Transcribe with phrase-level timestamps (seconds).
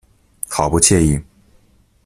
[0.49, 1.21] 好不惬意